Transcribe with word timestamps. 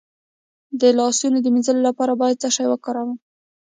د 0.81 0.81
لاسونو 0.97 1.37
د 1.41 1.47
مینځلو 1.53 1.81
لپاره 1.89 2.13
باید 2.21 2.41
څه 2.43 2.49
شی 2.55 2.65
وکاروم؟ 2.69 3.11